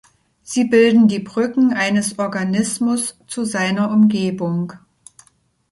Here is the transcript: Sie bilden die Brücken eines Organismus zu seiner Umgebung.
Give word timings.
Sie 0.41 0.63
bilden 0.65 1.07
die 1.07 1.19
Brücken 1.19 1.73
eines 1.73 2.17
Organismus 2.17 3.19
zu 3.27 3.45
seiner 3.45 3.91
Umgebung. 3.91 4.73